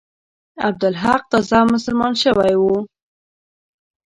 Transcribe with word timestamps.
عبدالحق 0.67 1.23
تازه 1.31 1.59
مسلمان 1.73 2.13
شوی 2.21 2.53
وو. 2.57 2.75